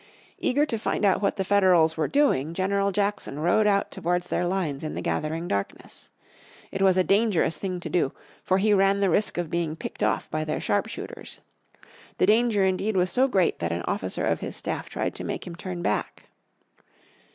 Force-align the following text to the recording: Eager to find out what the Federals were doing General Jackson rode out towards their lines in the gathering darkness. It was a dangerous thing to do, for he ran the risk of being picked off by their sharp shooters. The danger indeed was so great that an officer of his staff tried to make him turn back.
Eager 0.39 0.65
to 0.65 0.79
find 0.79 1.05
out 1.05 1.21
what 1.21 1.35
the 1.35 1.43
Federals 1.43 1.95
were 1.95 2.07
doing 2.07 2.55
General 2.55 2.91
Jackson 2.91 3.37
rode 3.37 3.67
out 3.67 3.91
towards 3.91 4.25
their 4.25 4.47
lines 4.47 4.83
in 4.83 4.95
the 4.95 4.99
gathering 5.01 5.47
darkness. 5.47 6.09
It 6.71 6.81
was 6.81 6.97
a 6.97 7.03
dangerous 7.03 7.59
thing 7.59 7.79
to 7.81 7.87
do, 7.87 8.11
for 8.43 8.57
he 8.57 8.73
ran 8.73 8.99
the 8.99 9.11
risk 9.11 9.37
of 9.37 9.51
being 9.51 9.75
picked 9.75 10.01
off 10.01 10.27
by 10.31 10.43
their 10.43 10.59
sharp 10.59 10.87
shooters. 10.87 11.39
The 12.17 12.25
danger 12.25 12.65
indeed 12.65 12.97
was 12.97 13.11
so 13.11 13.27
great 13.27 13.59
that 13.59 13.71
an 13.71 13.83
officer 13.83 14.25
of 14.25 14.39
his 14.39 14.55
staff 14.55 14.89
tried 14.89 15.13
to 15.13 15.23
make 15.23 15.45
him 15.45 15.55
turn 15.55 15.83
back. 15.83 16.29